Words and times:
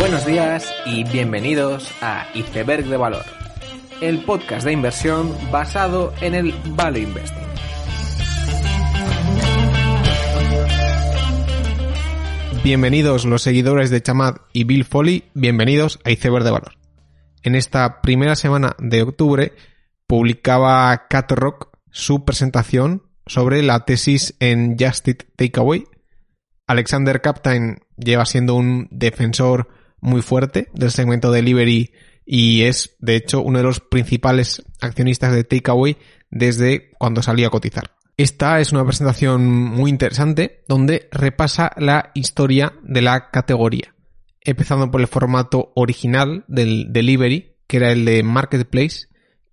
Buenos 0.00 0.24
días 0.24 0.74
y 0.86 1.04
bienvenidos 1.04 1.92
a 2.00 2.26
Iceberg 2.32 2.86
de 2.86 2.96
Valor, 2.96 3.22
el 4.00 4.24
podcast 4.24 4.64
de 4.64 4.72
inversión 4.72 5.30
basado 5.52 6.14
en 6.22 6.34
el 6.34 6.54
Value 6.68 7.00
Investing. 7.00 7.46
Bienvenidos 12.64 13.26
los 13.26 13.42
seguidores 13.42 13.90
de 13.90 14.00
Chamad 14.00 14.36
y 14.54 14.64
Bill 14.64 14.86
Foley, 14.86 15.24
bienvenidos 15.34 16.00
a 16.04 16.10
Iceberg 16.10 16.44
de 16.44 16.50
Valor. 16.50 16.72
En 17.42 17.54
esta 17.54 18.00
primera 18.00 18.36
semana 18.36 18.76
de 18.78 19.02
octubre 19.02 19.52
publicaba 20.06 21.08
Catrock 21.08 21.76
su 21.90 22.24
presentación 22.24 23.02
sobre 23.26 23.62
la 23.62 23.84
tesis 23.84 24.34
en 24.40 24.78
Just 24.80 25.06
Takeaway. 25.36 25.84
Alexander 26.66 27.20
Captain 27.20 27.80
lleva 27.98 28.24
siendo 28.24 28.54
un 28.54 28.88
defensor 28.90 29.68
muy 30.00 30.22
fuerte 30.22 30.68
del 30.74 30.90
segmento 30.90 31.30
delivery 31.30 31.92
y 32.24 32.62
es, 32.62 32.96
de 33.00 33.16
hecho, 33.16 33.40
uno 33.42 33.58
de 33.58 33.64
los 33.64 33.80
principales 33.80 34.62
accionistas 34.80 35.32
de 35.32 35.44
Takeaway 35.44 35.96
desde 36.30 36.92
cuando 36.98 37.22
salió 37.22 37.48
a 37.48 37.50
cotizar. 37.50 37.96
Esta 38.16 38.60
es 38.60 38.70
una 38.70 38.84
presentación 38.84 39.46
muy 39.50 39.90
interesante 39.90 40.62
donde 40.68 41.08
repasa 41.10 41.72
la 41.76 42.10
historia 42.14 42.74
de 42.82 43.00
la 43.00 43.30
categoría, 43.30 43.94
empezando 44.42 44.90
por 44.90 45.00
el 45.00 45.08
formato 45.08 45.72
original 45.74 46.44
del 46.46 46.92
delivery, 46.92 47.56
que 47.66 47.78
era 47.78 47.92
el 47.92 48.04
de 48.04 48.22
Marketplace, 48.22 49.06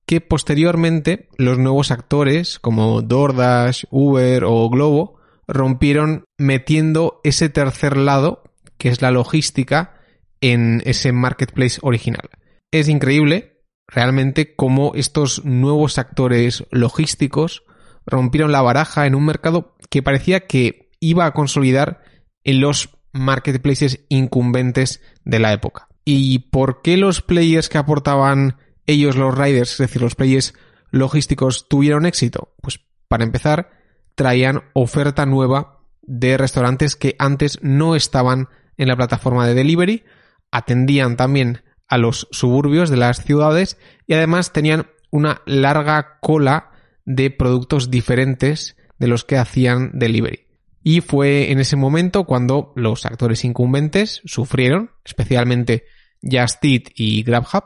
que 0.05 0.21
posteriormente 0.21 1.29
los 1.37 1.57
nuevos 1.57 1.91
actores 1.91 2.59
como 2.59 3.01
DoorDash, 3.01 3.85
Uber 3.89 4.43
o 4.45 4.69
Globo 4.69 5.17
rompieron 5.47 6.25
metiendo 6.37 7.21
ese 7.23 7.49
tercer 7.49 7.97
lado, 7.97 8.43
que 8.77 8.89
es 8.89 9.01
la 9.01 9.11
logística, 9.11 9.96
en 10.41 10.81
ese 10.85 11.11
marketplace 11.11 11.79
original. 11.81 12.29
Es 12.71 12.89
increíble 12.89 13.63
realmente 13.87 14.55
cómo 14.55 14.91
estos 14.95 15.45
nuevos 15.45 15.97
actores 15.97 16.65
logísticos 16.71 17.63
rompieron 18.05 18.51
la 18.51 18.61
baraja 18.61 19.05
en 19.05 19.15
un 19.15 19.25
mercado 19.25 19.75
que 19.89 20.03
parecía 20.03 20.47
que 20.47 20.89
iba 20.99 21.25
a 21.25 21.33
consolidar 21.33 22.01
en 22.43 22.61
los 22.61 22.89
marketplaces 23.11 24.05
incumbentes 24.09 25.01
de 25.23 25.39
la 25.39 25.53
época. 25.53 25.87
¿Y 26.05 26.39
por 26.39 26.81
qué 26.81 26.97
los 26.97 27.21
players 27.21 27.69
que 27.69 27.77
aportaban 27.77 28.57
ellos 28.85 29.15
los 29.15 29.37
riders, 29.37 29.73
es 29.73 29.77
decir, 29.77 30.01
los 30.01 30.15
players 30.15 30.53
logísticos, 30.91 31.67
tuvieron 31.67 32.05
éxito? 32.05 32.53
Pues 32.61 32.79
para 33.07 33.25
empezar, 33.25 33.71
traían 34.15 34.63
oferta 34.73 35.25
nueva 35.25 35.81
de 36.01 36.37
restaurantes 36.37 36.95
que 36.95 37.15
antes 37.19 37.59
no 37.61 37.95
estaban 37.95 38.47
en 38.77 38.87
la 38.87 38.95
plataforma 38.95 39.45
de 39.45 39.53
delivery 39.53 40.05
atendían 40.51 41.17
también 41.17 41.63
a 41.87 41.97
los 41.97 42.27
suburbios 42.31 42.89
de 42.89 42.97
las 42.97 43.23
ciudades 43.23 43.77
y 44.05 44.13
además 44.13 44.53
tenían 44.53 44.87
una 45.11 45.41
larga 45.45 46.19
cola 46.19 46.71
de 47.05 47.31
productos 47.31 47.89
diferentes 47.89 48.75
de 48.99 49.07
los 49.07 49.23
que 49.23 49.37
hacían 49.37 49.91
delivery. 49.93 50.47
Y 50.83 51.01
fue 51.01 51.51
en 51.51 51.59
ese 51.59 51.75
momento 51.75 52.25
cuando 52.25 52.73
los 52.75 53.05
actores 53.05 53.43
incumbentes 53.43 54.21
sufrieron, 54.25 54.91
especialmente 55.05 55.85
Just 56.21 56.63
y 56.63 57.23
GrabHub, 57.23 57.63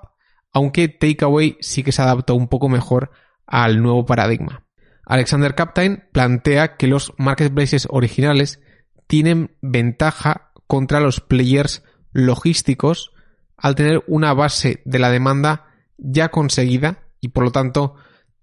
aunque 0.53 0.87
Takeaway 0.87 1.57
sí 1.61 1.83
que 1.83 1.91
se 1.91 2.01
adaptó 2.01 2.35
un 2.35 2.47
poco 2.47 2.69
mejor 2.69 3.11
al 3.45 3.81
nuevo 3.81 4.05
paradigma. 4.05 4.65
Alexander 5.05 5.55
Captain 5.55 6.05
plantea 6.11 6.77
que 6.77 6.87
los 6.87 7.13
marketplaces 7.17 7.87
originales 7.89 8.61
tienen 9.07 9.55
ventaja 9.61 10.51
contra 10.67 10.99
los 10.99 11.19
players 11.19 11.83
logísticos 12.13 13.11
al 13.57 13.75
tener 13.75 14.03
una 14.07 14.33
base 14.33 14.81
de 14.85 14.99
la 14.99 15.11
demanda 15.11 15.67
ya 15.97 16.29
conseguida 16.29 17.03
y 17.19 17.29
por 17.29 17.43
lo 17.43 17.51
tanto 17.51 17.95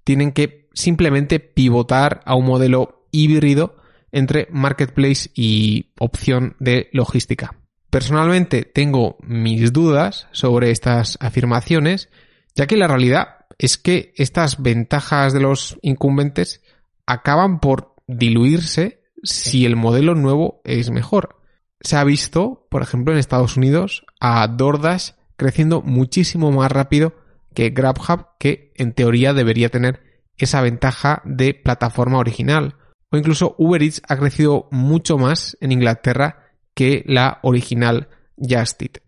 tienen 0.05 0.33
que 0.33 0.69
simplemente 0.73 1.41
pivotar 1.41 2.21
a 2.25 2.35
un 2.37 2.47
modelo 2.47 3.07
híbrido 3.11 3.77
entre 4.13 4.49
marketplace 4.51 5.31
y 5.35 5.91
opción 5.99 6.57
de 6.61 6.89
logística. 6.93 7.57
Personalmente 7.91 8.63
tengo 8.63 9.17
mis 9.21 9.73
dudas 9.73 10.29
sobre 10.31 10.71
estas 10.71 11.19
afirmaciones, 11.21 12.11
ya 12.55 12.67
que 12.67 12.77
la 12.77 12.87
realidad 12.87 13.47
es 13.59 13.77
que 13.77 14.13
estas 14.17 14.63
ventajas 14.63 15.33
de 15.33 15.41
los 15.41 15.79
incumbentes 15.83 16.63
acaban 17.07 17.61
por 17.61 17.95
diluirse 18.07 19.03
si 19.23 19.67
el 19.67 19.75
modelo 19.75 20.15
nuevo 20.15 20.61
es 20.65 20.91
mejor 20.91 21.38
se 21.81 21.97
ha 21.97 22.05
visto, 22.05 22.67
por 22.71 22.83
ejemplo, 22.83 23.13
en 23.13 23.19
Estados 23.19 23.57
Unidos, 23.57 24.05
a 24.21 24.47
DoorDash 24.49 25.13
creciendo 25.37 25.83
muchísimo 25.83 26.51
más 26.51 26.71
rápido 26.73 27.15
que 27.55 27.71
GrabHub, 27.71 28.27
que 28.39 28.73
en 28.77 28.93
teoría 28.93 29.33
debería 29.33 29.69
tener 29.69 30.23
esa 30.37 30.61
ventaja 30.61 31.23
de 31.25 31.55
plataforma 31.55 32.19
original. 32.19 32.77
O 33.11 33.17
incluso 33.17 33.55
Uber 33.59 33.83
Eats 33.83 34.03
ha 34.09 34.17
crecido 34.17 34.69
mucho 34.71 35.19
más 35.19 35.57
en 35.61 35.73
Inglaterra 35.73 36.51
que 36.75 37.05
la 37.07 37.39
original 37.43 38.09
Just 38.37 38.83
Eat. 38.83 38.99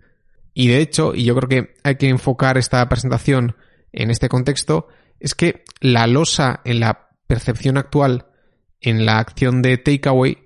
Y 0.54 0.68
de 0.68 0.80
hecho, 0.80 1.14
y 1.14 1.24
yo 1.24 1.34
creo 1.36 1.48
que 1.48 1.74
hay 1.84 1.96
que 1.96 2.08
enfocar 2.08 2.58
esta 2.58 2.88
presentación 2.88 3.56
en 3.92 4.10
este 4.10 4.28
contexto, 4.28 4.88
es 5.18 5.34
que 5.34 5.64
la 5.80 6.06
losa 6.06 6.60
en 6.64 6.80
la 6.80 7.10
percepción 7.26 7.76
actual 7.76 8.26
en 8.80 9.04
la 9.04 9.18
acción 9.18 9.62
de 9.62 9.78
takeaway 9.78 10.38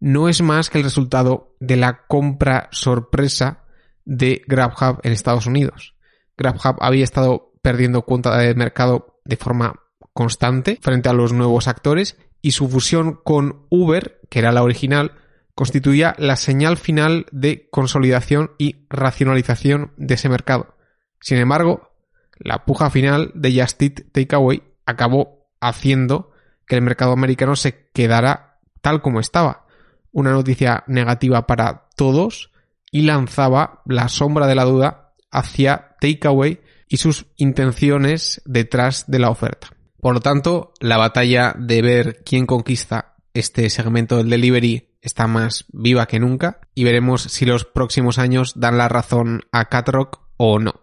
no 0.00 0.28
es 0.28 0.42
más 0.42 0.70
que 0.70 0.78
el 0.78 0.84
resultado 0.84 1.54
de 1.60 1.76
la 1.76 2.06
compra 2.06 2.68
sorpresa 2.72 3.64
de 4.04 4.42
GrabHub 4.48 5.00
en 5.02 5.12
Estados 5.12 5.46
Unidos. 5.46 5.94
GrabHub 6.36 6.76
había 6.80 7.04
estado 7.04 7.52
perdiendo 7.62 8.02
cuenta 8.02 8.36
de 8.38 8.54
mercado 8.54 9.20
de 9.24 9.36
forma 9.36 9.80
constante 10.12 10.78
frente 10.80 11.08
a 11.08 11.12
los 11.12 11.32
nuevos 11.32 11.68
actores 11.68 12.16
y 12.42 12.52
su 12.52 12.68
fusión 12.68 13.20
con 13.22 13.66
Uber, 13.68 14.20
que 14.30 14.38
era 14.38 14.52
la 14.52 14.62
original, 14.62 15.12
constituía 15.54 16.14
la 16.18 16.36
señal 16.36 16.78
final 16.78 17.26
de 17.32 17.68
consolidación 17.70 18.52
y 18.56 18.86
racionalización 18.88 19.92
de 19.98 20.14
ese 20.14 20.30
mercado. 20.30 20.74
Sin 21.20 21.36
embargo, 21.36 21.92
la 22.38 22.64
puja 22.64 22.88
final 22.88 23.30
de 23.34 23.60
Just 23.60 23.82
Takeaway 24.12 24.62
acabó 24.86 25.50
haciendo 25.60 26.32
que 26.66 26.76
el 26.76 26.82
mercado 26.82 27.12
americano 27.12 27.56
se 27.56 27.90
quedara 27.92 28.58
tal 28.80 29.02
como 29.02 29.20
estaba, 29.20 29.66
una 30.12 30.32
noticia 30.32 30.84
negativa 30.86 31.46
para 31.46 31.88
todos 31.96 32.50
y 32.90 33.02
lanzaba 33.02 33.82
la 33.86 34.08
sombra 34.08 34.46
de 34.46 34.54
la 34.54 34.64
duda 34.64 35.12
hacia 35.30 35.96
Takeaway 36.00 36.60
y 36.88 36.96
sus 36.96 37.26
intenciones 37.36 38.42
detrás 38.44 39.04
de 39.06 39.20
la 39.20 39.30
oferta. 39.30 39.68
Por 40.00 40.14
lo 40.14 40.20
tanto, 40.20 40.72
la 40.80 40.96
batalla 40.96 41.54
de 41.58 41.82
ver 41.82 42.22
quién 42.24 42.46
conquista 42.46 43.14
este 43.34 43.70
segmento 43.70 44.16
del 44.16 44.30
delivery 44.30 44.88
está 45.02 45.26
más 45.26 45.66
viva 45.72 46.06
que 46.06 46.18
nunca 46.18 46.60
y 46.74 46.84
veremos 46.84 47.22
si 47.22 47.46
los 47.46 47.64
próximos 47.64 48.18
años 48.18 48.54
dan 48.56 48.76
la 48.76 48.88
razón 48.88 49.42
a 49.52 49.66
Catrock 49.66 50.20
o 50.36 50.58
no. 50.58 50.82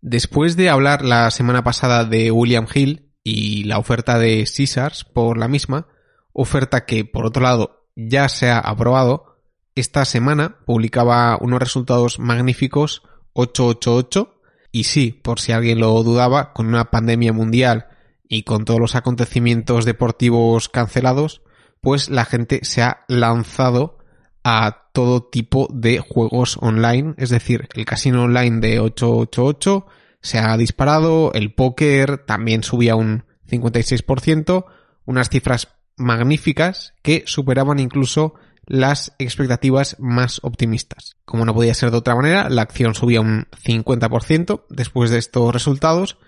Después 0.00 0.56
de 0.56 0.68
hablar 0.68 1.04
la 1.04 1.30
semana 1.30 1.64
pasada 1.64 2.04
de 2.04 2.30
William 2.30 2.66
Hill 2.72 3.12
y 3.24 3.64
la 3.64 3.78
oferta 3.78 4.18
de 4.18 4.44
Caesars 4.44 5.04
por 5.04 5.38
la 5.38 5.48
misma, 5.48 5.88
oferta 6.32 6.84
que 6.84 7.04
por 7.04 7.26
otro 7.26 7.42
lado 7.42 7.75
ya 7.96 8.28
se 8.28 8.50
ha 8.50 8.58
aprobado, 8.58 9.38
esta 9.74 10.04
semana 10.04 10.58
publicaba 10.64 11.36
unos 11.40 11.58
resultados 11.58 12.18
magníficos 12.18 13.02
888 13.32 14.40
y 14.70 14.84
sí, 14.84 15.10
por 15.10 15.40
si 15.40 15.52
alguien 15.52 15.80
lo 15.80 16.02
dudaba, 16.02 16.52
con 16.52 16.66
una 16.66 16.90
pandemia 16.90 17.32
mundial 17.32 17.88
y 18.28 18.42
con 18.42 18.64
todos 18.64 18.80
los 18.80 18.94
acontecimientos 18.94 19.84
deportivos 19.84 20.68
cancelados, 20.68 21.42
pues 21.80 22.08
la 22.10 22.24
gente 22.24 22.60
se 22.62 22.82
ha 22.82 23.04
lanzado 23.08 23.98
a 24.44 24.90
todo 24.92 25.24
tipo 25.24 25.68
de 25.72 25.98
juegos 25.98 26.58
online, 26.60 27.14
es 27.18 27.30
decir, 27.30 27.68
el 27.74 27.84
casino 27.84 28.24
online 28.24 28.60
de 28.60 28.80
888 28.80 29.86
se 30.20 30.38
ha 30.38 30.56
disparado, 30.56 31.32
el 31.34 31.54
póker 31.54 32.18
también 32.18 32.62
subía 32.62 32.96
un 32.96 33.24
56%, 33.48 34.66
unas 35.04 35.28
cifras 35.28 35.68
magníficas 35.96 36.94
que 37.02 37.24
superaban 37.26 37.78
incluso 37.78 38.34
las 38.66 39.14
expectativas 39.18 39.96
más 39.98 40.40
optimistas. 40.42 41.16
Como 41.24 41.44
no 41.44 41.54
podía 41.54 41.74
ser 41.74 41.90
de 41.90 41.98
otra 41.98 42.16
manera, 42.16 42.50
la 42.50 42.62
acción 42.62 42.94
subía 42.94 43.20
un 43.20 43.46
50% 43.64 44.64
después 44.68 45.10
de 45.10 45.18
estos 45.18 45.52
resultados 45.52 46.18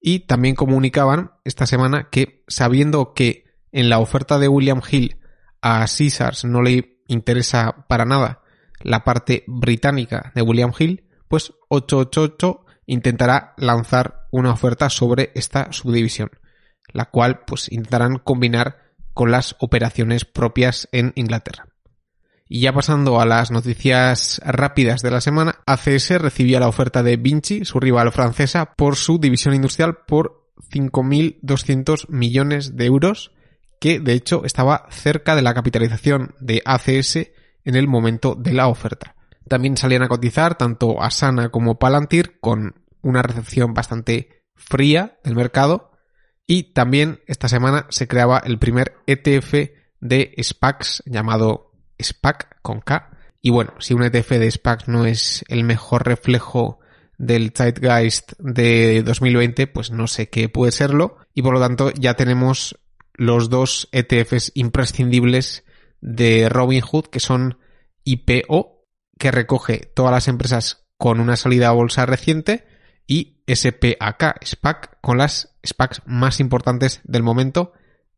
y 0.00 0.20
también 0.20 0.54
comunicaban 0.54 1.32
esta 1.44 1.66
semana 1.66 2.08
que 2.10 2.44
sabiendo 2.46 3.12
que 3.14 3.44
en 3.72 3.88
la 3.88 3.98
oferta 3.98 4.38
de 4.38 4.48
William 4.48 4.80
Hill 4.88 5.18
a 5.60 5.80
Caesars 5.80 6.44
no 6.44 6.62
le 6.62 7.00
interesa 7.08 7.86
para 7.88 8.04
nada 8.04 8.42
la 8.80 9.02
parte 9.02 9.44
británica 9.48 10.30
de 10.34 10.42
William 10.42 10.72
Hill, 10.78 11.08
pues 11.26 11.52
888 11.68 12.64
intentará 12.86 13.54
lanzar 13.56 14.28
una 14.30 14.52
oferta 14.52 14.88
sobre 14.88 15.32
esta 15.34 15.72
subdivisión, 15.72 16.30
la 16.92 17.06
cual 17.06 17.40
pues 17.46 17.70
intentarán 17.72 18.18
combinar 18.18 18.87
con 19.18 19.32
las 19.32 19.56
operaciones 19.58 20.24
propias 20.24 20.88
en 20.92 21.12
Inglaterra. 21.16 21.66
Y 22.48 22.60
ya 22.60 22.72
pasando 22.72 23.20
a 23.20 23.26
las 23.26 23.50
noticias 23.50 24.40
rápidas 24.44 25.02
de 25.02 25.10
la 25.10 25.20
semana, 25.20 25.56
ACS 25.66 26.10
recibía 26.20 26.60
la 26.60 26.68
oferta 26.68 27.02
de 27.02 27.16
Vinci, 27.16 27.64
su 27.64 27.80
rival 27.80 28.12
francesa, 28.12 28.74
por 28.76 28.94
su 28.94 29.18
división 29.18 29.56
industrial 29.56 30.04
por 30.06 30.52
5.200 30.70 32.08
millones 32.10 32.76
de 32.76 32.86
euros, 32.86 33.32
que 33.80 33.98
de 33.98 34.12
hecho 34.12 34.44
estaba 34.44 34.86
cerca 34.90 35.34
de 35.34 35.42
la 35.42 35.52
capitalización 35.52 36.36
de 36.38 36.62
ACS 36.64 37.16
en 37.64 37.74
el 37.74 37.88
momento 37.88 38.36
de 38.36 38.52
la 38.52 38.68
oferta. 38.68 39.16
También 39.48 39.76
salían 39.76 40.04
a 40.04 40.08
cotizar 40.08 40.56
tanto 40.56 41.02
Asana 41.02 41.48
como 41.48 41.80
Palantir 41.80 42.38
con 42.38 42.84
una 43.02 43.22
recepción 43.22 43.74
bastante 43.74 44.44
fría 44.54 45.18
del 45.24 45.34
mercado 45.34 45.87
y 46.50 46.72
también 46.72 47.20
esta 47.26 47.46
semana 47.46 47.86
se 47.90 48.08
creaba 48.08 48.38
el 48.38 48.58
primer 48.58 48.94
ETF 49.06 49.70
de 50.00 50.34
SPACs 50.42 51.02
llamado 51.04 51.72
SPAC 52.00 52.60
con 52.62 52.80
K. 52.80 53.10
Y 53.42 53.50
bueno, 53.50 53.74
si 53.80 53.92
un 53.92 54.02
ETF 54.02 54.30
de 54.30 54.50
SPACs 54.50 54.88
no 54.88 55.04
es 55.04 55.44
el 55.48 55.62
mejor 55.62 56.06
reflejo 56.06 56.80
del 57.18 57.52
Zeitgeist 57.54 58.32
de 58.38 59.02
2020, 59.02 59.66
pues 59.66 59.90
no 59.90 60.06
sé 60.06 60.30
qué 60.30 60.48
puede 60.48 60.72
serlo. 60.72 61.18
Y 61.34 61.42
por 61.42 61.52
lo 61.52 61.60
tanto 61.60 61.92
ya 61.92 62.14
tenemos 62.14 62.80
los 63.12 63.50
dos 63.50 63.90
ETFs 63.92 64.52
imprescindibles 64.54 65.64
de 66.00 66.48
Robinhood, 66.48 67.08
que 67.08 67.20
son 67.20 67.58
IPO, 68.04 68.86
que 69.18 69.30
recoge 69.30 69.80
todas 69.94 70.12
las 70.12 70.28
empresas 70.28 70.86
con 70.96 71.20
una 71.20 71.36
salida 71.36 71.68
a 71.68 71.72
bolsa 71.72 72.06
reciente, 72.06 72.66
y 73.06 73.37
SPAK, 73.48 74.44
SPAC, 74.44 74.98
con 75.00 75.18
las 75.18 75.56
SPACs 75.64 76.02
más 76.06 76.40
importantes 76.40 77.00
del 77.04 77.22
momento. 77.22 77.72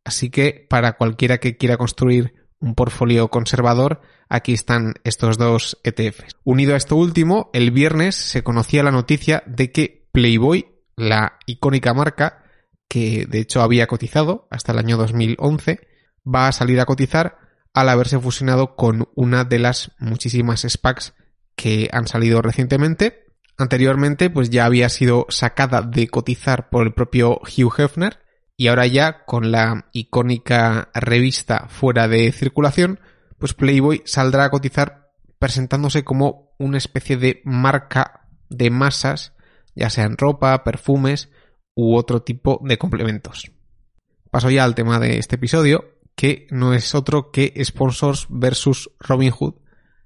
Así 0.05 0.31
que 0.31 0.67
para 0.69 0.97
cualquiera 0.97 1.39
que 1.39 1.57
quiera 1.57 1.77
construir 1.77 2.35
un 2.59 2.75
portfolio 2.75 3.29
conservador, 3.29 4.03
aquí 4.29 4.53
están 4.53 4.95
estos 5.05 5.39
dos 5.39 5.79
ETFs. 5.85 6.37
Unido 6.45 6.75
a 6.75 6.77
esto 6.77 6.97
último, 6.97 7.51
el 7.53 7.71
viernes 7.71 8.15
se 8.15 8.43
conocía 8.43 8.83
la 8.83 8.91
noticia 8.91 9.43
de 9.47 9.73
que 9.73 10.09
Playboy, 10.13 10.67
la 10.97 11.39
icónica 11.47 11.95
marca, 11.95 12.45
que 12.89 13.27
de 13.27 13.41
hecho 13.41 13.63
había 13.63 13.87
cotizado 13.87 14.47
hasta 14.51 14.73
el 14.73 14.79
año 14.79 14.97
2011, 14.97 15.81
va 16.27 16.49
a 16.49 16.53
salir 16.53 16.81
a 16.81 16.87
cotizar 16.87 17.39
al 17.73 17.89
haberse 17.89 18.19
fusionado 18.19 18.75
con 18.77 19.09
una 19.15 19.45
de 19.45 19.59
las 19.59 19.93
muchísimas 19.99 20.67
SPACs 20.69 21.15
que 21.55 21.89
han 21.93 22.07
salido 22.09 22.43
recientemente. 22.43 23.30
Anteriormente, 23.59 24.31
pues 24.31 24.51
ya 24.51 24.65
había 24.65 24.89
sido 24.89 25.27
sacada 25.29 25.83
de 25.83 26.09
cotizar 26.09 26.71
por 26.71 26.87
el 26.87 26.95
propio 26.95 27.41
Hugh 27.41 27.73
Hefner 27.79 28.21
y 28.57 28.69
ahora 28.69 28.87
ya 28.87 29.25
con 29.25 29.51
la 29.51 29.89
icónica 29.93 30.91
revista 30.95 31.67
fuera 31.69 32.09
de 32.09 32.31
circulación, 32.33 33.01
pues 33.39 33.55
Playboy 33.55 34.03
saldrá 34.05 34.45
a 34.45 34.51
cotizar 34.51 35.11
presentándose 35.39 36.05
como 36.05 36.55
una 36.59 36.79
especie 36.79 37.17
de 37.17 37.41
marca 37.45 38.29
de 38.51 38.71
masas, 38.71 39.33
ya 39.75 39.89
sean 39.89 40.19
ropa, 40.19 40.63
perfumes 40.63 41.31
u 41.75 41.97
otro 41.97 42.23
tipo 42.23 42.61
de 42.63 42.77
complementos. 42.77 43.51
Paso 44.31 44.51
ya 44.51 44.65
al 44.65 44.75
tema 44.75 44.99
de 44.99 45.19
este 45.19 45.37
episodio, 45.37 45.97
que 46.15 46.47
no 46.51 46.75
es 46.75 46.95
otro 46.95 47.31
que 47.31 47.55
sponsors 47.65 48.27
versus 48.29 48.91
Robinhood. 49.01 49.55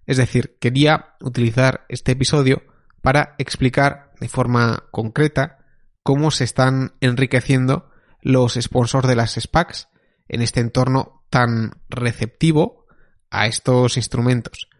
Es 0.06 0.16
decir, 0.16 0.56
quería 0.60 1.16
utilizar 1.20 1.86
este 1.88 2.12
episodio 2.12 2.62
para 3.04 3.34
explicar 3.36 4.12
de 4.18 4.30
forma 4.30 4.84
concreta 4.90 5.58
cómo 6.02 6.30
se 6.30 6.44
están 6.44 6.94
enriqueciendo 7.02 7.90
los 8.22 8.54
sponsors 8.54 9.06
de 9.06 9.14
las 9.14 9.34
SPACs 9.34 9.90
en 10.26 10.40
este 10.40 10.60
entorno 10.60 11.22
tan 11.28 11.72
receptivo 11.90 12.86
a 13.28 13.46
estos 13.46 13.98
instrumentos. 13.98 14.70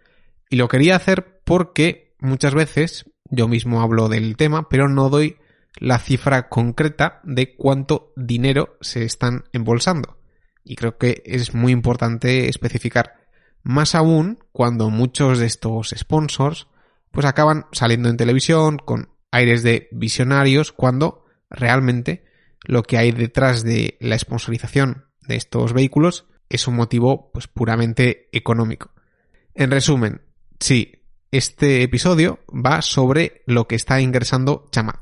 Y 0.49 0.57
lo 0.57 0.69
quería 0.69 0.97
hacer 0.97 1.43
porque 1.45 2.17
muchas 2.19 2.55
veces 2.55 3.11
yo 3.27 3.47
mismo 3.47 3.83
hablo 3.83 4.09
del 4.09 4.39
tema, 4.39 4.71
pero 4.71 4.89
no 4.89 5.11
doy 5.11 5.37
la 5.79 5.99
cifra 5.99 6.49
concreta 6.49 7.21
de 7.25 7.55
cuánto 7.55 8.15
dinero 8.17 8.79
se 8.81 9.05
están 9.05 9.45
embolsando. 9.53 10.17
Y 10.65 10.77
creo 10.77 10.97
que 10.97 11.23
es 11.27 11.53
muy 11.53 11.73
importante 11.73 12.49
especificar. 12.49 13.17
Más 13.63 13.95
aún 13.95 14.39
cuando 14.51 14.89
muchos 14.89 15.41
de 15.41 15.45
estos 15.45 15.95
sponsors 15.95 16.69
pues 17.15 17.27
acaban 17.27 17.67
saliendo 17.73 18.09
en 18.11 18.17
televisión 18.17 18.77
con 18.77 19.09
aires 19.31 19.63
de 19.63 19.89
visionarios 19.93 20.73
cuando 20.73 21.25
realmente 21.49 22.25
lo 22.65 22.83
que 22.83 22.99
hay 22.99 23.13
detrás 23.13 23.63
de 23.63 23.97
la 24.01 24.19
sponsorización 24.19 25.07
de 25.23 25.37
estos 25.37 25.73
vehículos 25.73 26.27
es 26.49 26.67
un 26.67 26.75
motivo 26.75 27.31
pues 27.33 27.47
puramente 27.47 28.29
económico. 28.33 28.93
En 29.55 29.71
resumen, 29.71 30.23
sí, 30.59 31.05
este 31.31 31.83
episodio 31.83 32.41
va 32.49 32.83
sobre 32.83 33.43
lo 33.47 33.67
que 33.69 33.77
está 33.77 34.01
ingresando 34.01 34.67
Chamad. 34.71 34.97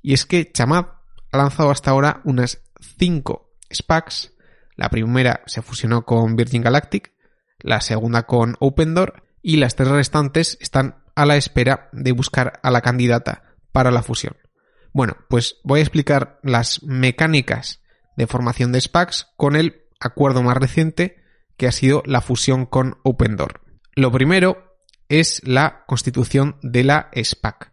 Y 0.00 0.14
es 0.14 0.26
que 0.26 0.50
Chamad 0.50 0.86
ha 1.32 1.36
lanzado 1.36 1.70
hasta 1.70 1.90
ahora 1.90 2.20
unas 2.24 2.62
5 2.98 3.50
SPACs. 3.70 4.32
La 4.76 4.88
primera 4.88 5.42
se 5.46 5.62
fusionó 5.62 6.04
con 6.04 6.36
Virgin 6.36 6.62
Galactic, 6.62 7.12
la 7.58 7.80
segunda 7.80 8.24
con 8.24 8.56
OpenDoor 8.60 9.22
y 9.42 9.56
las 9.56 9.74
tres 9.74 9.88
restantes 9.88 10.56
están 10.60 11.01
a 11.14 11.26
la 11.26 11.36
espera 11.36 11.88
de 11.92 12.12
buscar 12.12 12.60
a 12.62 12.70
la 12.70 12.80
candidata 12.80 13.54
para 13.72 13.90
la 13.90 14.02
fusión. 14.02 14.36
Bueno, 14.92 15.16
pues 15.28 15.56
voy 15.64 15.80
a 15.80 15.82
explicar 15.82 16.38
las 16.42 16.82
mecánicas 16.82 17.82
de 18.16 18.26
formación 18.26 18.72
de 18.72 18.80
SPACs 18.80 19.28
con 19.36 19.56
el 19.56 19.82
acuerdo 20.00 20.42
más 20.42 20.56
reciente 20.56 21.22
que 21.56 21.66
ha 21.66 21.72
sido 21.72 22.02
la 22.06 22.20
fusión 22.20 22.66
con 22.66 22.98
OpenDoor. 23.02 23.60
Lo 23.94 24.10
primero 24.10 24.76
es 25.08 25.42
la 25.44 25.84
constitución 25.86 26.56
de 26.62 26.84
la 26.84 27.10
SPAC. 27.14 27.72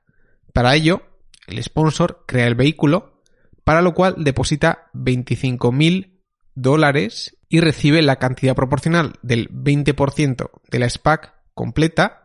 Para 0.53 0.75
ello, 0.75 1.03
el 1.47 1.61
sponsor 1.63 2.23
crea 2.27 2.47
el 2.47 2.55
vehículo, 2.55 3.21
para 3.63 3.81
lo 3.81 3.93
cual 3.93 4.15
deposita 4.17 4.89
25.000 4.93 6.19
dólares 6.55 7.37
y 7.47 7.61
recibe 7.61 8.01
la 8.01 8.17
cantidad 8.17 8.55
proporcional 8.55 9.13
del 9.21 9.49
20% 9.49 10.49
de 10.69 10.79
la 10.79 10.89
SPAC 10.89 11.33
completa 11.53 12.23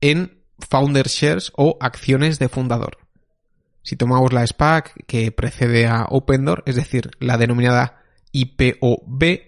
en 0.00 0.39
founder 0.68 1.06
shares 1.08 1.52
o 1.56 1.76
acciones 1.80 2.38
de 2.38 2.48
fundador. 2.48 2.98
Si 3.82 3.96
tomamos 3.96 4.32
la 4.32 4.46
SPAC 4.46 5.04
que 5.06 5.32
precede 5.32 5.86
a 5.86 6.06
OpenDoor, 6.08 6.62
es 6.66 6.76
decir, 6.76 7.10
la 7.18 7.38
denominada 7.38 8.02
IPOB, 8.32 9.40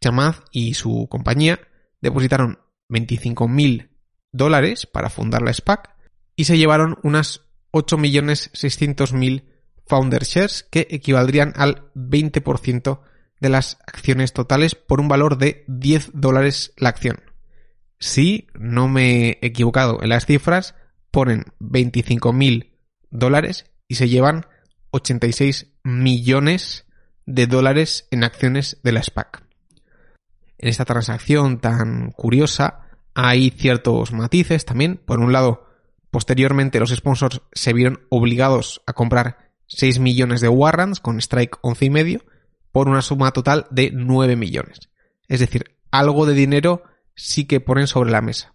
Chamath 0.00 0.44
y 0.52 0.74
su 0.74 1.08
compañía 1.08 1.60
depositaron 2.00 2.58
25.000 2.90 3.88
dólares 4.32 4.86
para 4.86 5.10
fundar 5.10 5.42
la 5.42 5.52
SPAC 5.52 5.90
y 6.36 6.44
se 6.44 6.58
llevaron 6.58 6.98
unas 7.02 7.42
8.600.000 7.72 9.44
founder 9.86 10.24
shares 10.24 10.62
que 10.70 10.86
equivaldrían 10.90 11.52
al 11.56 11.92
20% 11.94 13.00
de 13.40 13.48
las 13.48 13.78
acciones 13.86 14.32
totales 14.32 14.74
por 14.74 15.00
un 15.00 15.08
valor 15.08 15.38
de 15.38 15.64
10 15.68 16.10
dólares 16.14 16.72
la 16.76 16.90
acción. 16.90 17.33
Si 17.98 18.48
no 18.54 18.88
me 18.88 19.30
he 19.30 19.38
equivocado 19.42 20.02
en 20.02 20.10
las 20.10 20.26
cifras, 20.26 20.74
ponen 21.10 21.44
25.000 21.60 22.72
dólares 23.10 23.66
y 23.88 23.94
se 23.94 24.08
llevan 24.08 24.46
86 24.90 25.72
millones 25.82 26.86
de 27.26 27.46
dólares 27.46 28.08
en 28.10 28.24
acciones 28.24 28.78
de 28.82 28.92
la 28.92 29.02
SPAC. 29.02 29.44
En 30.58 30.68
esta 30.68 30.84
transacción 30.84 31.60
tan 31.60 32.10
curiosa 32.12 32.88
hay 33.14 33.50
ciertos 33.50 34.12
matices 34.12 34.64
también. 34.64 35.00
Por 35.04 35.20
un 35.20 35.32
lado, 35.32 35.66
posteriormente 36.10 36.80
los 36.80 36.90
sponsors 36.90 37.42
se 37.52 37.72
vieron 37.72 38.06
obligados 38.08 38.82
a 38.86 38.92
comprar 38.92 39.52
6 39.66 39.98
millones 39.98 40.40
de 40.40 40.48
warrants 40.48 41.00
con 41.00 41.18
strike 41.18 41.58
11 41.62 41.84
y 41.84 41.90
medio 41.90 42.24
por 42.72 42.88
una 42.88 43.02
suma 43.02 43.32
total 43.32 43.66
de 43.70 43.90
9 43.92 44.36
millones. 44.36 44.90
Es 45.28 45.40
decir, 45.40 45.76
algo 45.90 46.26
de 46.26 46.34
dinero 46.34 46.82
sí 47.14 47.46
que 47.46 47.60
ponen 47.60 47.86
sobre 47.86 48.10
la 48.10 48.20
mesa. 48.20 48.54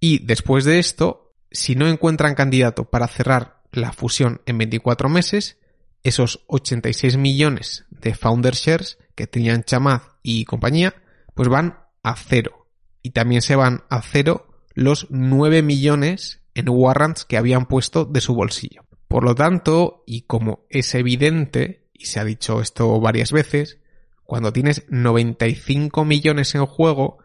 Y 0.00 0.24
después 0.24 0.64
de 0.64 0.78
esto, 0.78 1.34
si 1.50 1.74
no 1.74 1.88
encuentran 1.88 2.34
candidato 2.34 2.90
para 2.90 3.08
cerrar 3.08 3.62
la 3.72 3.92
fusión 3.92 4.42
en 4.46 4.58
24 4.58 5.08
meses, 5.08 5.58
esos 6.02 6.44
86 6.48 7.16
millones 7.16 7.86
de 7.90 8.14
founder 8.14 8.54
shares 8.54 8.98
que 9.14 9.26
tenían 9.26 9.64
Chamaz 9.64 10.02
y 10.22 10.44
compañía, 10.44 10.94
pues 11.34 11.48
van 11.48 11.78
a 12.02 12.16
cero. 12.16 12.68
Y 13.02 13.10
también 13.10 13.42
se 13.42 13.56
van 13.56 13.84
a 13.88 14.02
cero 14.02 14.46
los 14.74 15.06
9 15.10 15.62
millones 15.62 16.42
en 16.54 16.68
warrants 16.68 17.24
que 17.24 17.36
habían 17.36 17.66
puesto 17.66 18.04
de 18.04 18.20
su 18.20 18.34
bolsillo. 18.34 18.84
Por 19.08 19.24
lo 19.24 19.34
tanto, 19.34 20.02
y 20.06 20.22
como 20.22 20.66
es 20.68 20.94
evidente, 20.94 21.88
y 21.92 22.06
se 22.06 22.20
ha 22.20 22.24
dicho 22.24 22.60
esto 22.60 23.00
varias 23.00 23.32
veces, 23.32 23.78
cuando 24.24 24.52
tienes 24.52 24.84
95 24.88 26.04
millones 26.04 26.54
en 26.54 26.66
juego, 26.66 27.18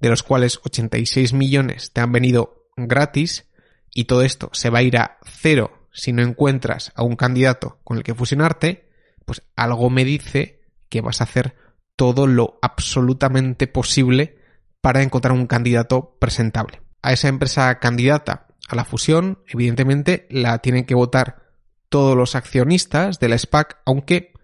de 0.00 0.08
los 0.08 0.22
cuales 0.22 0.60
86 0.64 1.32
millones 1.32 1.92
te 1.92 2.00
han 2.00 2.12
venido 2.12 2.66
gratis, 2.76 3.46
y 3.92 4.04
todo 4.04 4.22
esto 4.22 4.50
se 4.52 4.70
va 4.70 4.78
a 4.78 4.82
ir 4.82 4.96
a 4.96 5.18
cero 5.24 5.88
si 5.92 6.12
no 6.12 6.22
encuentras 6.22 6.92
a 6.94 7.02
un 7.02 7.16
candidato 7.16 7.80
con 7.84 7.96
el 7.96 8.04
que 8.04 8.14
fusionarte, 8.14 8.88
pues 9.24 9.42
algo 9.56 9.90
me 9.90 10.04
dice 10.04 10.60
que 10.88 11.00
vas 11.00 11.20
a 11.20 11.24
hacer 11.24 11.56
todo 11.96 12.26
lo 12.26 12.58
absolutamente 12.62 13.66
posible 13.66 14.38
para 14.80 15.02
encontrar 15.02 15.32
un 15.32 15.46
candidato 15.46 16.16
presentable. 16.20 16.80
A 17.02 17.12
esa 17.12 17.28
empresa 17.28 17.78
candidata 17.80 18.46
a 18.68 18.76
la 18.76 18.84
fusión, 18.84 19.40
evidentemente, 19.48 20.26
la 20.30 20.58
tienen 20.58 20.84
que 20.84 20.94
votar 20.94 21.48
todos 21.88 22.16
los 22.16 22.36
accionistas 22.36 23.18
de 23.18 23.28
la 23.28 23.38
SPAC, 23.38 23.78
aunque 23.84 24.34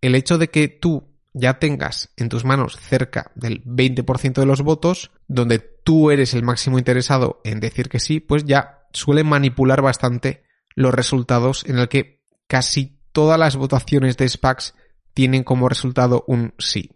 el 0.00 0.14
hecho 0.14 0.38
de 0.38 0.48
que 0.48 0.68
tú 0.68 1.09
ya 1.32 1.58
tengas 1.58 2.10
en 2.16 2.28
tus 2.28 2.44
manos 2.44 2.76
cerca 2.78 3.30
del 3.34 3.62
20% 3.64 4.34
de 4.34 4.46
los 4.46 4.62
votos, 4.62 5.10
donde 5.28 5.58
tú 5.58 6.10
eres 6.10 6.34
el 6.34 6.42
máximo 6.42 6.78
interesado 6.78 7.40
en 7.44 7.60
decir 7.60 7.88
que 7.88 8.00
sí, 8.00 8.20
pues 8.20 8.44
ya 8.44 8.86
suele 8.92 9.24
manipular 9.24 9.82
bastante 9.82 10.42
los 10.74 10.94
resultados 10.94 11.64
en 11.66 11.78
el 11.78 11.88
que 11.88 12.24
casi 12.46 13.00
todas 13.12 13.38
las 13.38 13.56
votaciones 13.56 14.16
de 14.16 14.28
SPACs 14.28 14.74
tienen 15.14 15.44
como 15.44 15.68
resultado 15.68 16.24
un 16.26 16.54
sí. 16.58 16.90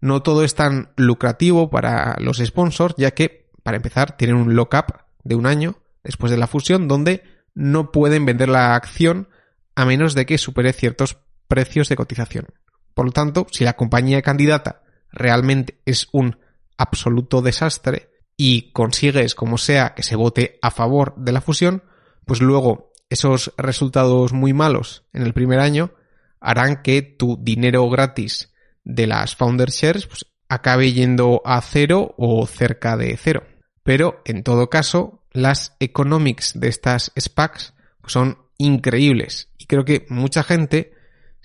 No 0.00 0.22
todo 0.22 0.44
es 0.44 0.54
tan 0.54 0.92
lucrativo 0.96 1.70
para 1.70 2.16
los 2.18 2.38
sponsors, 2.38 2.94
ya 2.96 3.12
que, 3.12 3.50
para 3.62 3.76
empezar, 3.76 4.16
tienen 4.16 4.36
un 4.36 4.54
lock-up 4.54 5.04
de 5.24 5.34
un 5.34 5.46
año 5.46 5.76
después 6.02 6.30
de 6.30 6.38
la 6.38 6.46
fusión, 6.46 6.88
donde 6.88 7.22
no 7.54 7.92
pueden 7.92 8.24
vender 8.24 8.48
la 8.48 8.74
acción 8.74 9.28
a 9.74 9.84
menos 9.84 10.14
de 10.14 10.26
que 10.26 10.38
supere 10.38 10.72
ciertos 10.72 11.18
precios 11.48 11.88
de 11.88 11.96
cotización. 11.96 12.46
Por 12.94 13.06
lo 13.06 13.12
tanto, 13.12 13.46
si 13.50 13.64
la 13.64 13.74
compañía 13.74 14.22
candidata 14.22 14.82
realmente 15.12 15.80
es 15.84 16.08
un 16.12 16.38
absoluto 16.76 17.42
desastre 17.42 18.10
y 18.36 18.72
consigues, 18.72 19.34
como 19.34 19.58
sea, 19.58 19.94
que 19.94 20.02
se 20.02 20.16
vote 20.16 20.58
a 20.62 20.70
favor 20.70 21.14
de 21.16 21.32
la 21.32 21.40
fusión, 21.40 21.82
pues 22.24 22.40
luego 22.40 22.92
esos 23.10 23.52
resultados 23.58 24.32
muy 24.32 24.52
malos 24.52 25.04
en 25.12 25.22
el 25.22 25.34
primer 25.34 25.60
año 25.60 25.92
harán 26.40 26.82
que 26.82 27.02
tu 27.02 27.38
dinero 27.40 27.88
gratis 27.90 28.52
de 28.84 29.06
las 29.06 29.36
founder 29.36 29.70
shares 29.70 30.06
pues, 30.06 30.24
acabe 30.48 30.92
yendo 30.92 31.42
a 31.44 31.60
cero 31.60 32.14
o 32.16 32.46
cerca 32.46 32.96
de 32.96 33.16
cero. 33.16 33.44
Pero 33.82 34.22
en 34.24 34.42
todo 34.42 34.70
caso, 34.70 35.24
las 35.32 35.76
economics 35.80 36.58
de 36.58 36.68
estas 36.68 37.12
SPACs 37.18 37.74
pues, 38.00 38.12
son 38.12 38.38
increíbles 38.58 39.48
y 39.58 39.66
creo 39.66 39.84
que 39.84 40.06
mucha 40.08 40.42
gente 40.42 40.94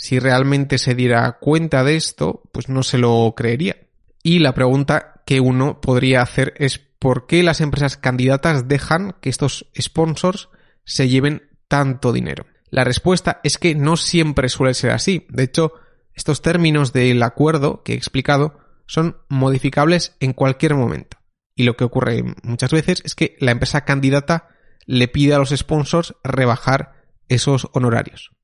si 0.05 0.19
realmente 0.19 0.77
se 0.77 0.93
diera 0.93 1.39
cuenta 1.39 1.83
de 1.83 1.95
esto, 1.95 2.43
pues 2.51 2.69
no 2.69 2.83
se 2.83 3.00
lo 3.00 3.33
creería. 3.35 3.88
Y 4.21 4.38
la 4.38 4.53
pregunta 4.53 5.24
que 5.25 5.39
uno 5.39 5.81
podría 5.81 6.21
hacer 6.21 6.53
es 6.57 6.77
¿por 6.77 7.25
qué 7.25 7.41
las 7.41 7.59
empresas 7.59 7.97
candidatas 7.97 8.67
dejan 8.67 9.15
que 9.19 9.29
estos 9.29 9.65
sponsors 9.81 10.50
se 10.83 11.09
lleven 11.09 11.50
tanto 11.67 12.13
dinero? 12.13 12.45
La 12.69 12.83
respuesta 12.83 13.41
es 13.43 13.57
que 13.57 13.74
no 13.74 13.97
siempre 13.97 14.47
suele 14.47 14.75
ser 14.75 14.91
así. 14.91 15.25
De 15.29 15.41
hecho, 15.41 15.74
estos 16.13 16.43
términos 16.43 16.93
del 16.93 17.24
acuerdo 17.24 17.81
que 17.81 17.93
he 17.93 17.97
explicado 17.97 18.59
son 18.85 19.17
modificables 19.27 20.15
en 20.19 20.33
cualquier 20.33 20.75
momento. 20.75 21.17
Y 21.55 21.63
lo 21.63 21.75
que 21.77 21.83
ocurre 21.83 22.24
muchas 22.43 22.69
veces 22.69 23.01
es 23.05 23.15
que 23.15 23.38
la 23.39 23.50
empresa 23.50 23.85
candidata 23.85 24.50
le 24.85 25.07
pide 25.07 25.33
a 25.33 25.39
los 25.39 25.50
sponsors 25.50 26.13
rebajar 26.24 26.93
esos 27.27 27.69
honorarios 27.74 28.35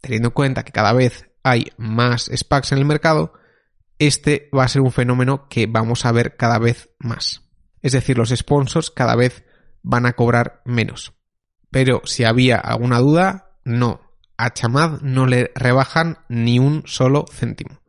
teniendo 0.00 0.28
en 0.28 0.34
cuenta 0.34 0.64
que 0.64 0.72
cada 0.72 0.92
vez 0.92 1.28
hay 1.42 1.72
más 1.76 2.30
SPACs 2.34 2.72
en 2.72 2.78
el 2.78 2.84
mercado, 2.84 3.32
este 3.98 4.48
va 4.56 4.64
a 4.64 4.68
ser 4.68 4.82
un 4.82 4.92
fenómeno 4.92 5.48
que 5.48 5.66
vamos 5.66 6.04
a 6.04 6.12
ver 6.12 6.36
cada 6.36 6.58
vez 6.58 6.90
más. 6.98 7.42
Es 7.82 7.92
decir, 7.92 8.18
los 8.18 8.30
sponsors 8.30 8.90
cada 8.90 9.16
vez 9.16 9.44
van 9.82 10.06
a 10.06 10.12
cobrar 10.14 10.62
menos. 10.64 11.14
Pero 11.70 12.02
si 12.04 12.24
había 12.24 12.56
alguna 12.56 12.98
duda, 12.98 13.58
no. 13.64 14.00
A 14.36 14.52
Chamad 14.52 15.00
no 15.00 15.26
le 15.26 15.50
rebajan 15.54 16.18
ni 16.28 16.58
un 16.58 16.84
solo 16.86 17.26
céntimo. 17.30 17.80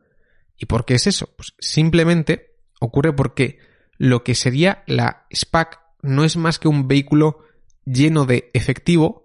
¿Y 0.56 0.66
por 0.66 0.84
qué 0.84 0.94
es 0.94 1.06
eso? 1.06 1.32
Pues 1.36 1.54
simplemente 1.58 2.56
ocurre 2.80 3.12
porque 3.12 3.58
lo 3.96 4.24
que 4.24 4.34
sería 4.34 4.82
la 4.86 5.26
SPAC 5.32 5.80
no 6.02 6.24
es 6.24 6.36
más 6.36 6.58
que 6.58 6.68
un 6.68 6.88
vehículo 6.88 7.44
lleno 7.84 8.26
de 8.26 8.50
efectivo 8.52 9.19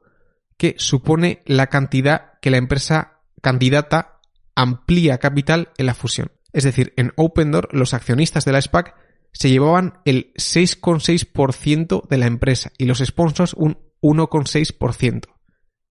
que 0.57 0.75
supone 0.77 1.41
la 1.45 1.67
cantidad 1.67 2.33
que 2.41 2.49
la 2.49 2.57
empresa 2.57 3.19
candidata 3.41 4.19
amplía 4.55 5.17
capital 5.17 5.69
en 5.77 5.85
la 5.87 5.93
fusión. 5.93 6.31
Es 6.53 6.63
decir, 6.63 6.93
en 6.95 7.11
Opendoor 7.15 7.69
los 7.73 7.93
accionistas 7.93 8.45
de 8.45 8.53
la 8.53 8.61
SPAC 8.61 8.95
se 9.33 9.49
llevaban 9.49 9.99
el 10.05 10.31
6,6% 10.35 12.07
de 12.07 12.17
la 12.17 12.25
empresa 12.25 12.71
y 12.77 12.85
los 12.85 12.99
sponsors 12.99 13.53
un 13.53 13.77
1,6%. 14.01 15.25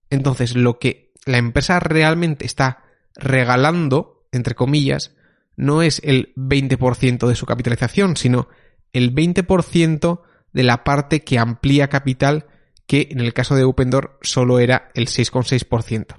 Entonces, 0.09 0.55
lo 0.55 0.79
que 0.79 1.13
la 1.25 1.37
empresa 1.37 1.79
realmente 1.79 2.45
está 2.45 2.83
regalando, 3.15 4.27
entre 4.31 4.55
comillas, 4.55 5.15
no 5.55 5.81
es 5.81 6.01
el 6.03 6.33
20% 6.35 7.27
de 7.27 7.35
su 7.35 7.45
capitalización, 7.45 8.17
sino 8.17 8.47
el 8.93 9.13
20% 9.13 10.21
de 10.53 10.63
la 10.63 10.83
parte 10.83 11.21
que 11.21 11.37
amplía 11.37 11.89
capital 11.89 12.47
que 12.87 13.07
en 13.11 13.19
el 13.19 13.33
caso 13.33 13.55
de 13.55 13.63
Opendoor 13.63 14.19
solo 14.21 14.59
era 14.59 14.91
el 14.93 15.07
6,6%. 15.07 16.17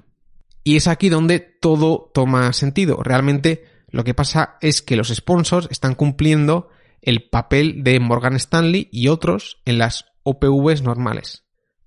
Y 0.63 0.75
es 0.75 0.87
aquí 0.87 1.09
donde 1.09 1.39
todo 1.39 2.11
toma 2.13 2.51
sentido. 2.53 3.01
Realmente 3.01 3.65
lo 3.89 4.03
que 4.03 4.13
pasa 4.13 4.57
es 4.61 4.81
que 4.81 4.97
los 4.97 5.09
sponsors 5.09 5.67
están 5.71 5.95
cumpliendo 5.95 6.69
el 7.01 7.29
papel 7.29 7.83
de 7.83 7.99
Morgan 7.99 8.35
Stanley 8.35 8.89
y 8.91 9.07
otros 9.07 9.61
en 9.65 9.77
las 9.77 10.05
OPVs 10.23 10.81
normales. 10.81 11.45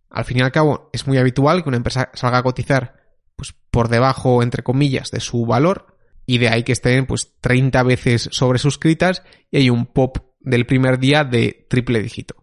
Al 0.08 0.24
fin 0.24 0.38
y 0.38 0.40
al 0.40 0.52
cabo, 0.52 0.88
es 0.92 1.06
muy 1.06 1.18
habitual 1.18 1.62
que 1.62 1.68
una 1.68 1.76
empresa 1.76 2.10
salga 2.14 2.38
a 2.38 2.42
cotizar 2.42 3.00
pues, 3.36 3.54
por 3.70 3.88
debajo, 3.88 4.42
entre 4.42 4.62
comillas, 4.62 5.10
de 5.10 5.20
su 5.20 5.44
valor, 5.44 5.90
y 6.30 6.38
de 6.38 6.48
ahí 6.48 6.62
que 6.62 6.70
estén 6.70 7.06
pues 7.06 7.32
30 7.40 7.82
veces 7.82 8.28
sobresuscritas 8.30 9.24
y 9.50 9.56
hay 9.56 9.70
un 9.70 9.86
pop 9.86 10.18
del 10.38 10.64
primer 10.64 11.00
día 11.00 11.24
de 11.24 11.66
triple 11.68 12.00
dígito. 12.00 12.39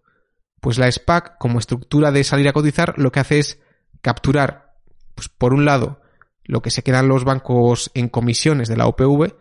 Pues 0.62 0.78
la 0.78 0.92
SPAC, 0.92 1.38
como 1.38 1.60
estructura 1.60 2.12
de 2.12 2.24
salir 2.24 2.48
a 2.48 2.54
cotizar, 2.54 2.94
lo 2.98 3.12
que 3.12 3.20
hace 3.20 3.40
es 3.40 3.60
capturar, 4.02 4.76
pues 5.16 5.30
por 5.30 5.54
un 5.54 5.66
lado, 5.66 6.02
lo 6.44 6.62
que 6.62 6.72
se 6.72 6.84
quedan 6.84 7.08
los 7.08 7.24
bancos 7.24 7.92
en 7.94 8.10
comisiones 8.10 8.68
de 8.68 8.78
la 8.78 8.88
OPV 8.88 9.36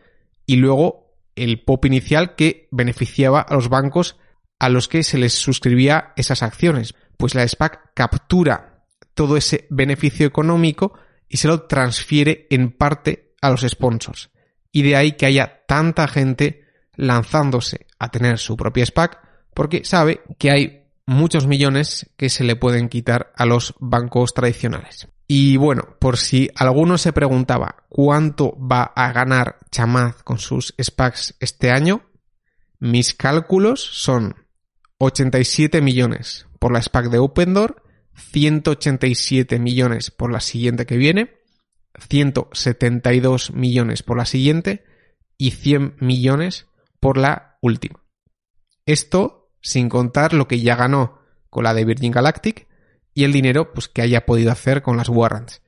y 0.47 0.57
luego 0.57 1.15
el 1.37 1.63
POP 1.63 1.87
inicial 1.87 2.35
que 2.35 2.69
beneficiaba 2.71 3.41
a 3.41 3.55
los 3.55 3.69
bancos 3.69 4.17
a 4.59 4.69
los 4.69 4.89
que 4.89 5.03
se 5.03 5.19
les 5.19 5.35
suscribía 5.35 6.13
esas 6.17 6.43
acciones. 6.43 6.95
Pues 7.17 7.35
la 7.35 7.47
SPAC 7.47 7.93
captura 7.95 8.85
todo 9.15 9.37
ese 9.37 9.67
beneficio 9.71 10.27
económico 10.27 10.95
y 11.29 11.37
se 11.37 11.49
lo 11.49 11.63
transfiere 11.63 12.47
en 12.51 12.73
parte 12.73 13.35
a 13.41 13.51
los 13.51 13.63
sponsors. 13.63 14.31
Y 14.73 14.83
de 14.83 14.97
ahí 14.97 15.13
que 15.13 15.27
haya 15.27 15.65
tanta 15.67 16.09
gente 16.09 16.65
lanzándose 16.95 17.87
a 17.99 18.11
tener 18.11 18.39
su 18.39 18.57
propia 18.57 18.87
SPAC 18.87 19.21
porque 19.55 19.85
sabe 19.85 20.23
que 20.39 20.51
hay 20.51 20.86
muchos 21.07 21.47
millones 21.47 22.11
que 22.17 22.29
se 22.29 22.45
le 22.45 22.57
pueden 22.57 22.89
quitar 22.89 23.33
a 23.37 23.47
los 23.47 23.75
bancos 23.79 24.35
tradicionales. 24.35 25.09
Y 25.29 25.57
bueno, 25.57 25.97
por 25.99 26.19
si 26.19 26.51
alguno 26.55 26.99
se 26.99 27.13
preguntaba 27.13 27.85
cuánto 27.89 28.57
va 28.59 28.83
a 28.83 29.13
ganar 29.13 29.59
Chamaz 29.71 30.23
con 30.23 30.39
sus 30.39 30.75
SPACs 30.81 31.35
este 31.41 31.71
año, 31.71 32.03
mis 32.79 33.15
cálculos 33.15 33.81
son 33.81 34.37
87 34.99 35.81
millones 35.81 36.47
por 36.59 36.73
la 36.73 36.83
SPAC 36.83 37.11
de 37.11 37.19
Opendoor, 37.19 37.83
187 38.15 39.59
millones 39.59 40.11
por 40.11 40.33
la 40.33 40.41
siguiente 40.41 40.87
que 40.87 40.97
viene, 40.97 41.37
172 42.09 43.53
millones 43.53 44.03
por 44.03 44.17
la 44.17 44.27
siguiente 44.27 44.85
y 45.37 45.51
100 45.53 45.97
millones 46.01 46.67
por 47.01 47.19
la 47.19 47.59
última. 47.61 48.05
Esto 48.87 49.36
sin 49.67 49.89
contar 49.89 50.33
lo 50.33 50.47
que 50.47 50.61
ya 50.61 50.77
ganó 50.77 51.19
con 51.51 51.65
la 51.65 51.75
de 51.75 51.85
Virgin 51.85 52.13
Galactic 52.13 52.69
y 53.15 53.25
el 53.25 53.33
dinero 53.33 53.73
pues, 53.73 53.89
que 53.89 54.01
haya 54.01 54.25
podido 54.25 54.53
hacer 54.53 54.81
con 54.81 54.97
las 54.97 55.09
warrants. 55.09 55.61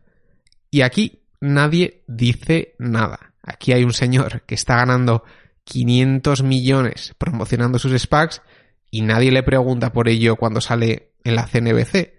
Y 0.71 0.83
aquí 0.83 1.25
nadie 1.40 2.05
dice 2.07 2.76
nada. 2.78 3.35
Aquí 3.43 3.73
hay 3.73 3.83
un 3.83 3.93
señor 3.93 4.43
que 4.43 4.55
está 4.55 4.76
ganando 4.76 5.25
500 5.64 6.45
millones 6.45 7.17
promocionando 7.19 7.81
sus 7.81 8.00
SPACs 8.00 8.40
y 8.88 9.02
nadie 9.02 9.33
le 9.33 9.43
pregunta 9.43 9.93
por 9.93 10.09
ello 10.09 10.37
cuando 10.37 10.61
sale 10.61 11.14
en 11.25 11.35
la 11.35 11.49
CNBC. 11.49 12.14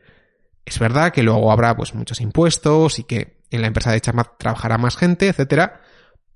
Es 0.65 0.79
verdad 0.79 1.13
que 1.13 1.23
luego 1.23 1.49
habrá 1.49 1.77
pues 1.77 1.95
muchos 1.95 2.19
impuestos 2.19 2.99
y 2.99 3.05
que 3.05 3.39
en 3.51 3.61
la 3.61 3.67
empresa 3.67 3.93
de 3.93 4.01
Chamat 4.01 4.37
trabajará 4.37 4.77
más 4.77 4.97
gente, 4.97 5.29
etcétera, 5.29 5.79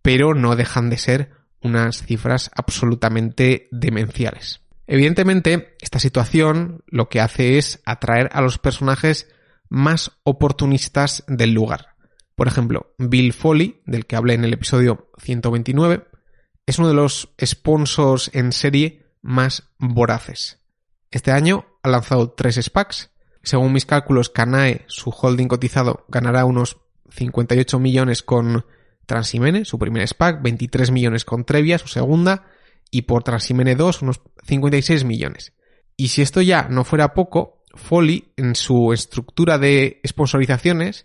pero 0.01 0.35
no 0.35 0.55
dejan 0.55 0.89
de 0.89 0.97
ser 0.97 1.31
unas 1.61 2.03
cifras 2.03 2.49
absolutamente 2.55 3.67
demenciales. 3.71 4.62
Evidentemente, 4.87 5.75
esta 5.81 5.99
situación 5.99 6.83
lo 6.87 7.09
que 7.09 7.21
hace 7.21 7.57
es 7.57 7.81
atraer 7.85 8.29
a 8.33 8.41
los 8.41 8.57
personajes 8.57 9.29
más 9.69 10.11
oportunistas 10.23 11.23
del 11.27 11.53
lugar. 11.53 11.95
Por 12.35 12.47
ejemplo, 12.47 12.93
Bill 12.97 13.33
Foley, 13.33 13.81
del 13.85 14.05
que 14.05 14.15
hablé 14.15 14.33
en 14.33 14.43
el 14.43 14.53
episodio 14.53 15.09
129, 15.19 16.05
es 16.65 16.79
uno 16.79 16.87
de 16.87 16.93
los 16.93 17.33
sponsors 17.43 18.31
en 18.33 18.51
serie 18.51 19.05
más 19.21 19.69
voraces. 19.77 20.59
Este 21.11 21.31
año 21.31 21.65
ha 21.83 21.89
lanzado 21.89 22.31
tres 22.31 22.59
SPACs. 22.61 23.11
Según 23.43 23.73
mis 23.73 23.85
cálculos, 23.85 24.29
Canae, 24.29 24.85
su 24.87 25.11
holding 25.11 25.47
cotizado, 25.47 26.05
ganará 26.07 26.45
unos 26.45 26.77
58 27.11 27.79
millones 27.79 28.23
con 28.23 28.65
Transimene, 29.05 29.65
su 29.65 29.77
primer 29.77 30.07
SPAC, 30.07 30.41
23 30.41 30.91
millones 30.91 31.25
con 31.25 31.43
Trevia, 31.43 31.77
su 31.77 31.87
segunda, 31.87 32.45
y 32.93 33.01
por 33.01 33.23
Transimene 33.23 33.75
2 33.75 34.03
unos 34.03 34.21
56 34.45 35.03
millones. 35.03 35.53
Y 35.97 36.09
si 36.09 36.21
esto 36.21 36.41
ya 36.41 36.67
no 36.69 36.83
fuera 36.83 37.15
poco, 37.15 37.63
Foley 37.73 38.31
en 38.37 38.53
su 38.53 38.93
estructura 38.93 39.57
de 39.57 39.99
sponsorizaciones 40.05 41.03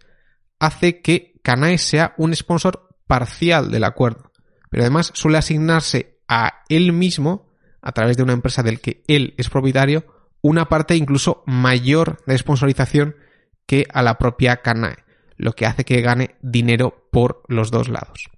hace 0.59 1.01
que 1.01 1.41
Canae 1.43 1.79
sea 1.79 2.15
un 2.19 2.37
sponsor 2.37 2.95
parcial 3.07 3.71
del 3.71 3.85
acuerdo, 3.85 4.33
pero 4.69 4.83
además 4.83 5.13
suele 5.15 5.39
asignarse 5.39 6.21
a 6.29 6.63
él 6.69 6.93
mismo, 6.93 7.49
a 7.81 7.93
través 7.93 8.19
de 8.19 8.23
una 8.23 8.35
empresa 8.35 8.63
del 8.63 8.81
que 8.81 9.03
él 9.09 9.33
es 9.39 9.49
propietario, 9.49 10.05
una 10.43 10.69
parte 10.69 10.95
incluso 10.95 11.43
mayor 11.47 12.23
de 12.27 12.37
sponsorización 12.37 13.17
que 13.67 13.87
a 13.91 14.03
la 14.03 14.19
propia 14.19 14.59
Canae, 14.59 15.05
lo 15.39 15.55
que 15.55 15.65
hace 15.65 15.87
que 15.87 16.03
gane 16.03 16.37
dinero 16.43 17.09
por 17.11 17.45
los 17.49 17.71
dos 17.71 17.89
lados. 17.89 18.29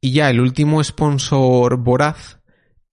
Y 0.00 0.12
ya 0.12 0.30
el 0.30 0.38
último 0.38 0.84
sponsor 0.84 1.78
voraz 1.78 2.35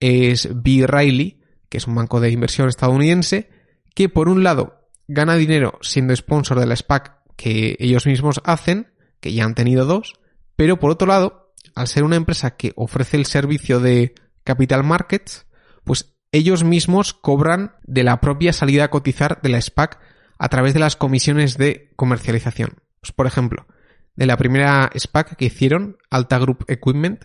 es 0.04 0.50
B. 0.52 0.86
Riley, 0.86 1.40
que 1.70 1.78
es 1.78 1.88
un 1.88 1.96
banco 1.96 2.20
de 2.20 2.30
inversión 2.30 2.68
estadounidense, 2.68 3.50
que 3.96 4.10
por 4.10 4.28
un 4.28 4.44
lado 4.44 4.90
gana 5.08 5.36
dinero 5.36 5.80
siendo 5.82 6.14
sponsor 6.16 6.60
de 6.60 6.66
la 6.66 6.76
SPAC 6.76 7.20
que 7.38 7.78
ellos 7.80 8.06
mismos 8.06 8.42
hacen, 8.44 8.94
que 9.22 9.34
ya 9.34 9.46
han 9.46 9.56
tenido 9.56 9.86
dos, 9.86 10.14
pero 10.58 10.78
por 10.78 10.92
otro 10.92 11.08
lado, 11.08 11.54
al 11.74 11.88
ser 11.88 12.04
una 12.04 12.18
empresa 12.18 12.58
que 12.58 12.74
ofrece 12.76 13.18
el 13.18 13.26
servicio 13.26 13.80
de 13.80 14.14
capital 14.44 14.84
markets, 14.84 15.46
pues 15.86 16.14
ellos 16.34 16.64
mismos 16.66 17.14
cobran 17.14 17.76
de 17.84 18.04
la 18.04 18.20
propia 18.20 18.52
salida 18.52 18.86
a 18.86 18.90
cotizar 18.90 19.42
de 19.42 19.50
la 19.50 19.62
SPAC 19.62 20.00
a 20.38 20.50
través 20.50 20.74
de 20.74 20.82
las 20.82 20.98
comisiones 20.98 21.58
de 21.58 21.92
comercialización. 21.96 22.82
Pues, 23.00 23.14
por 23.14 23.26
ejemplo, 23.26 23.68
de 24.16 24.26
la 24.26 24.36
primera 24.36 24.90
SPAC 24.98 25.38
que 25.38 25.46
hicieron, 25.46 25.98
Alta 26.10 26.40
Group 26.40 26.66
Equipment, 26.68 27.24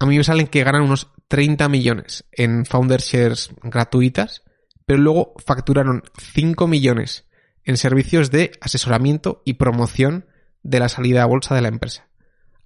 a 0.00 0.06
mí 0.06 0.16
me 0.16 0.24
salen 0.24 0.46
que 0.46 0.64
ganan 0.64 0.82
unos 0.82 1.08
30 1.28 1.68
millones 1.68 2.24
en 2.32 2.64
Founder 2.64 3.00
Shares 3.00 3.50
gratuitas, 3.62 4.42
pero 4.86 4.98
luego 4.98 5.34
facturaron 5.44 6.02
5 6.18 6.66
millones 6.66 7.28
en 7.64 7.76
servicios 7.76 8.30
de 8.30 8.52
asesoramiento 8.62 9.42
y 9.44 9.54
promoción 9.54 10.26
de 10.62 10.80
la 10.80 10.88
salida 10.88 11.22
a 11.22 11.26
bolsa 11.26 11.54
de 11.54 11.60
la 11.60 11.68
empresa. 11.68 12.08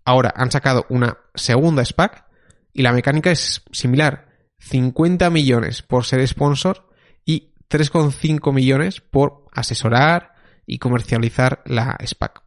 Ahora 0.04 0.32
han 0.36 0.52
sacado 0.52 0.86
una 0.88 1.18
segunda 1.34 1.84
SPAC 1.84 2.24
y 2.72 2.82
la 2.82 2.92
mecánica 2.92 3.32
es 3.32 3.64
similar. 3.72 4.28
50 4.60 5.28
millones 5.30 5.82
por 5.82 6.04
ser 6.04 6.26
sponsor 6.28 6.88
y 7.24 7.52
3,5 7.68 8.52
millones 8.52 9.00
por 9.00 9.46
asesorar 9.52 10.34
y 10.66 10.78
comercializar 10.78 11.62
la 11.66 11.98
SPAC. 12.04 12.44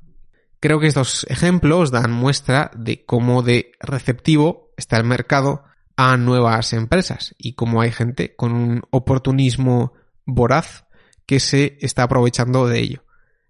Creo 0.62 0.80
que 0.80 0.88
estos 0.88 1.26
ejemplos 1.30 1.92
dan 1.92 2.12
muestra 2.12 2.72
de 2.74 3.06
cómo 3.06 3.44
de 3.44 3.74
receptivo 3.82 4.67
está 4.78 4.98
el 4.98 5.04
mercado 5.04 5.64
a 5.98 6.16
nuevas 6.16 6.72
empresas 6.74 7.36
y 7.38 7.54
cómo 7.54 7.82
hay 7.82 7.92
gente 7.92 8.36
con 8.36 8.54
un 8.54 8.84
oportunismo 8.92 9.94
voraz 10.26 10.86
que 11.26 11.40
se 11.40 11.78
está 11.82 12.04
aprovechando 12.04 12.68
de 12.68 12.80
ello. 12.80 13.04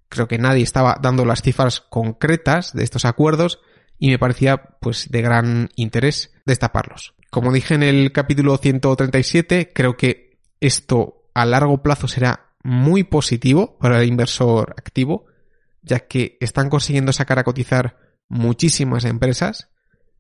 Creo 0.10 0.27
que 0.27 0.38
nadie 0.38 0.63
estaba 0.63 0.98
dando 1.01 1.25
las 1.25 1.41
cifras 1.41 1.81
concretas 1.81 2.74
de 2.74 2.84
estos 2.84 3.05
acuerdos 3.05 3.60
y 4.00 4.10
me 4.10 4.19
parecía 4.19 4.77
pues 4.79 5.10
de 5.10 5.22
gran 5.22 5.69
interés 5.75 6.34
destaparlos. 6.46 7.13
Como 7.29 7.51
dije 7.51 7.75
en 7.75 7.84
el 7.84 8.12
capítulo 8.13 8.57
137, 8.57 9.72
creo 9.74 9.98
que 9.98 10.39
esto 10.62 11.29
a 11.34 11.46
largo 11.46 11.84
plazo 11.84 12.07
será 12.07 12.53
muy 12.63 13.03
positivo 13.03 13.77
para 13.77 14.01
el 14.01 14.07
inversor 14.07 14.74
activo, 14.77 15.25
ya 15.81 16.00
que 16.00 16.38
están 16.39 16.69
consiguiendo 16.69 17.13
sacar 17.13 17.39
a 17.39 17.43
cotizar 17.43 17.98
muchísimas 18.29 19.05
empresas, 19.05 19.69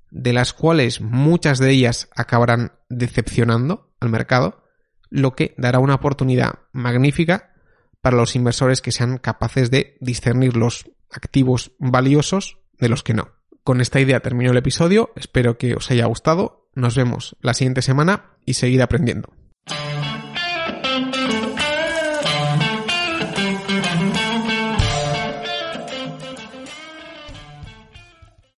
de 0.09 0.33
las 0.33 0.53
cuales 0.53 1.01
muchas 1.01 1.59
de 1.59 1.71
ellas 1.71 2.09
acabarán 2.15 2.73
decepcionando 2.89 3.93
al 3.99 4.09
mercado, 4.09 4.63
lo 5.09 5.35
que 5.35 5.53
dará 5.57 5.79
una 5.79 5.95
oportunidad 5.95 6.59
magnífica 6.71 7.53
para 8.01 8.17
los 8.17 8.35
inversores 8.35 8.81
que 8.81 8.91
sean 8.91 9.17
capaces 9.17 9.71
de 9.71 9.97
discernir 9.99 10.55
los 10.55 10.89
activos 11.11 11.71
valiosos 11.79 12.59
de 12.77 12.89
los 12.89 13.03
que 13.03 13.13
no. 13.13 13.31
Con 13.63 13.81
esta 13.81 13.99
idea 13.99 14.21
termino 14.21 14.51
el 14.51 14.57
episodio, 14.57 15.11
espero 15.15 15.57
que 15.57 15.75
os 15.75 15.91
haya 15.91 16.05
gustado, 16.05 16.69
nos 16.73 16.95
vemos 16.95 17.35
la 17.41 17.53
siguiente 17.53 17.81
semana 17.81 18.37
y 18.45 18.53
seguir 18.53 18.81
aprendiendo. 18.81 19.33